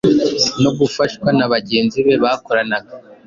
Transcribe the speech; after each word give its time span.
no 0.63 0.71
gufashwa 0.77 1.27
na 1.37 1.45
bagenzi 1.53 1.97
be 2.05 2.13
bakoranaga. 2.23 2.93